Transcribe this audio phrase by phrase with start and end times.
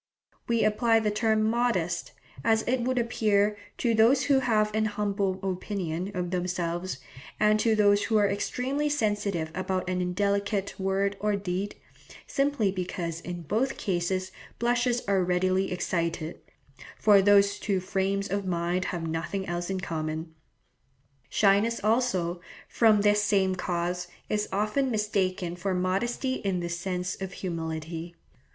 [0.47, 2.11] We apply the term 'modest,'
[2.43, 6.97] as it would appear, to those who have an humble opinion of themselves,
[7.39, 11.75] and to those who are extremely sensitive about an indelicate word or deed,
[12.25, 16.39] simply because in both cases blushes are readily excited,
[16.97, 20.33] for these two frames of mind have nothing else in common.
[21.29, 27.33] Shyness also, from this same cause, is often mistaken for modesty in the sense of
[27.33, 28.15] humility.